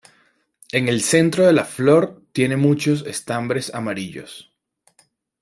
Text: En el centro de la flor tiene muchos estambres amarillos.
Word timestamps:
En 0.71 0.89
el 0.89 1.03
centro 1.03 1.45
de 1.45 1.53
la 1.53 1.63
flor 1.63 2.23
tiene 2.31 2.57
muchos 2.57 3.05
estambres 3.05 3.71
amarillos. 3.71 4.51